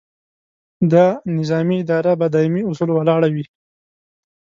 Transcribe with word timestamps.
دا 0.91 1.05
نظامي 1.37 1.75
ادارې 1.83 2.13
په 2.21 2.27
دایمي 2.33 2.61
اصولو 2.69 2.93
ولاړې 2.97 3.29
وي. 3.35 3.45